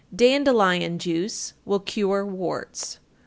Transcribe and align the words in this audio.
Dandelion 0.15 0.97
juice 0.97 1.53
will 1.63 1.79
cure 1.79 2.25
warts. 2.25 2.97